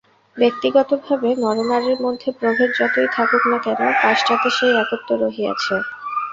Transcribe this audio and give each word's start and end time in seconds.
ব্যক্তিগতভাবে 0.37 1.29
নরনারীর 1.43 1.97
মধ্যে 2.01 2.29
প্রভেদ 2.39 2.69
যতই 2.79 3.07
থাকুক 3.15 3.43
না 3.51 3.57
কেন, 3.65 3.79
পাশ্চাতে 4.01 4.49
সেই 4.57 4.73
একত্ব 4.83 5.09
রহিয়াছে। 5.23 5.75